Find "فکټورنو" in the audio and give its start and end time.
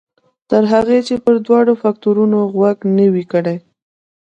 1.81-2.39